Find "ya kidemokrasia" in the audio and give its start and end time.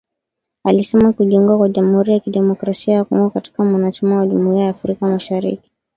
2.13-2.93